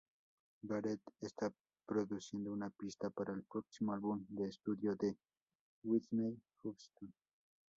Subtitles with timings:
[0.63, 1.53] Garrett está
[1.85, 5.15] produciendo una pista para el próximo álbum de estudio de
[5.83, 7.13] Whitney Houston.